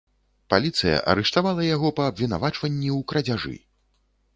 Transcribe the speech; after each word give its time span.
Паліцыя 0.53 0.95
арыштавала 1.13 1.67
яго 1.75 1.95
па 2.01 2.11
абвінавачванні 2.13 2.89
ў 2.97 2.99
крадзяжы. 3.13 3.59